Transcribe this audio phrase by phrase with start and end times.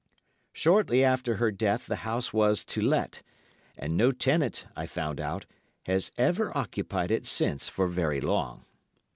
[0.51, 3.21] Shortly after her death the house was to let,
[3.77, 5.45] and no tenant, I found out,
[5.83, 8.65] has ever occupied it since for very long.